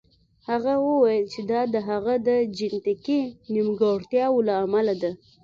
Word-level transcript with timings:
هغه 0.49 0.73
وویل 0.87 1.25
چې 1.33 1.41
دا 1.51 1.61
د 1.73 1.75
هغه 1.89 2.13
د 2.27 2.29
جینیتیکي 2.57 3.21
نیمګړتیا 3.53 4.25
له 4.47 4.53
امله 4.63 4.93
ده 5.01 5.11